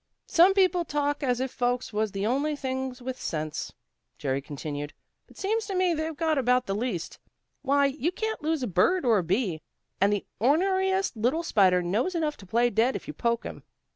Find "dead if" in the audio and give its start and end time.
12.71-13.07